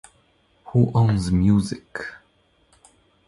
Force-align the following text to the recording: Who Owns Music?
Who 0.65 0.91
Owns 0.95 1.29
Music? 1.31 1.93